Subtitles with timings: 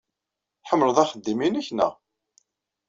[0.61, 1.93] Tḥemmleḍ axeddim-nnek, naɣ?